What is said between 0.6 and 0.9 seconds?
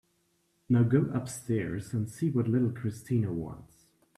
Now